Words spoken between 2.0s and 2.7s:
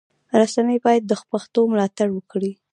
وکړي.